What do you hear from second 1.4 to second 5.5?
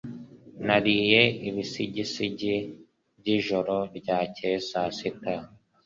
ibisigisigi by'ijoro ryakeye saa sita.